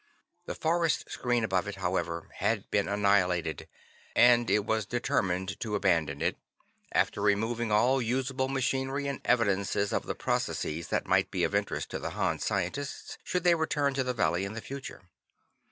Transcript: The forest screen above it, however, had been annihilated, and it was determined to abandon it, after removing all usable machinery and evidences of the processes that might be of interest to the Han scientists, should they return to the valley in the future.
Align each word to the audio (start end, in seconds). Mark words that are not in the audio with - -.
The 0.47 0.55
forest 0.55 1.11
screen 1.11 1.43
above 1.43 1.67
it, 1.67 1.75
however, 1.75 2.29
had 2.37 2.71
been 2.71 2.87
annihilated, 2.87 3.67
and 4.15 4.49
it 4.49 4.65
was 4.65 4.87
determined 4.87 5.59
to 5.59 5.75
abandon 5.75 6.23
it, 6.23 6.37
after 6.91 7.21
removing 7.21 7.71
all 7.71 8.01
usable 8.01 8.47
machinery 8.47 9.05
and 9.07 9.21
evidences 9.23 9.93
of 9.93 10.07
the 10.07 10.15
processes 10.15 10.87
that 10.87 11.05
might 11.05 11.29
be 11.29 11.43
of 11.43 11.53
interest 11.53 11.91
to 11.91 11.99
the 11.99 12.09
Han 12.17 12.39
scientists, 12.39 13.19
should 13.23 13.43
they 13.43 13.53
return 13.53 13.93
to 13.93 14.03
the 14.03 14.15
valley 14.15 14.43
in 14.43 14.53
the 14.53 14.59
future. 14.61 15.03